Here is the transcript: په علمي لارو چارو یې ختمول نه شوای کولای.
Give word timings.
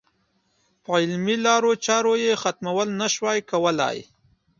په 0.83 0.89
علمي 1.01 1.35
لارو 1.45 1.71
چارو 1.85 2.13
یې 2.25 2.33
ختمول 2.41 2.87
نه 3.01 3.07
شوای 3.13 3.39
کولای. 3.51 3.97